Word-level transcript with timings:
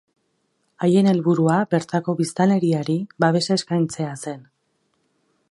Haien 0.85 1.09
helburua 1.11 1.57
bertako 1.73 2.15
biztanleriari 2.23 2.97
babesa 3.27 3.61
eskaintzea 3.61 4.13
zen. 4.25 4.43